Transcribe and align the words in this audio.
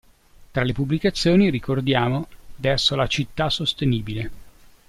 Tra 0.49 0.63
le 0.63 0.73
pubblicazioni 0.73 1.51
ricordiamo:"Verso 1.51 2.95
la 2.95 3.05
città 3.05 3.51
sostenibile. 3.51 4.31